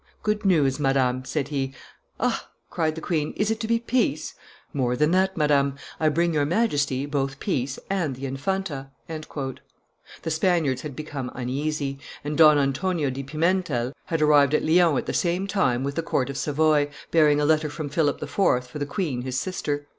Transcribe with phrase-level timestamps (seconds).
[0.23, 1.75] 'Good news, madam,' said he.
[2.19, 4.33] 'Ah!' cried the queen, 'is it to be peace?'
[4.73, 10.81] 'More than that, Madame; I bring your Majesty both peace and the Infanta.'" The Spaniards
[10.81, 15.45] had become uneasy; and Don Antonio de Pimentel had arrived at Lyons at the same
[15.45, 18.33] time with the court of Savoy, bearing a letter from Philip IV.
[18.65, 19.87] for the queen his sister.